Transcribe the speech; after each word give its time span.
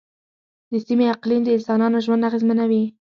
د 0.71 0.73
سیمې 0.85 1.05
اقلیم 1.15 1.41
د 1.45 1.49
انسانانو 1.57 2.03
ژوند 2.05 2.25
اغېزمنوي. 2.29 2.83